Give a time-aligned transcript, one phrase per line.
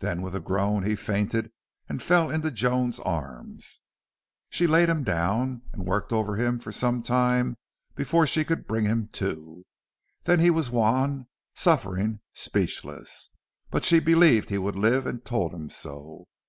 [0.00, 1.52] Then with a groan he fainted
[1.88, 3.78] and fell into Joan's arms.
[4.48, 7.56] She laid him down and worked over him for some time
[7.94, 9.64] before she could bring him to.
[10.24, 13.30] Then he was wan, suffering, speechless.
[13.70, 16.26] But she believed he would live and told him so.